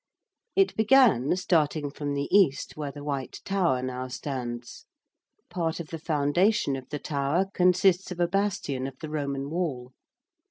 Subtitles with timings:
[0.55, 4.87] It began, starting from the east where the White Tower now stands.
[5.47, 9.91] Part of the foundation of the Tower consists of a bastion of the Roman wall.